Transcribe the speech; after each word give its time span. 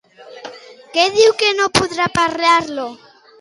Què 0.95 1.03
diu 1.17 1.35
que 1.43 1.51
no 1.59 1.69
podrà 1.81 2.09
parar-lo? 2.17 2.89